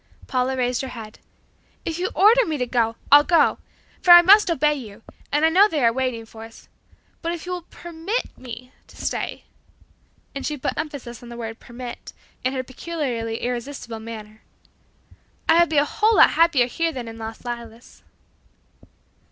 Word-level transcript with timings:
Paula 0.25 0.57
raised 0.57 0.81
her 0.81 0.87
head. 0.87 1.19
"If 1.85 1.99
you 1.99 2.09
order 2.15 2.43
me 2.43 2.57
to 2.57 2.65
go, 2.65 2.95
I'll 3.11 3.23
go, 3.23 3.59
for 4.01 4.09
I 4.09 4.23
must 4.23 4.49
obey 4.49 4.73
you, 4.73 5.03
and 5.31 5.45
I 5.45 5.49
know 5.49 5.67
they 5.67 5.85
are 5.85 5.93
waiting 5.93 6.25
for 6.25 6.43
us. 6.43 6.67
But 7.21 7.33
if 7.33 7.45
you 7.45 7.51
will 7.51 7.67
permit 7.69 8.35
me 8.35 8.71
to 8.87 8.97
stay" 8.97 9.43
and 10.33 10.43
she 10.43 10.57
put 10.57 10.75
emphasis 10.75 11.21
on 11.21 11.29
the 11.29 11.37
word 11.37 11.59
permit 11.59 12.13
in 12.43 12.53
her 12.53 12.63
peculiarly 12.63 13.41
irresistible 13.43 13.99
manner 13.99 14.41
"I 15.47 15.59
would 15.59 15.69
be 15.69 15.77
a 15.77 15.85
whole 15.85 16.15
lot 16.15 16.31
happier 16.31 16.65
here 16.65 16.91
than 16.91 17.07
in 17.07 17.19
'Las 17.19 17.45
Lilas.'" 17.45 18.01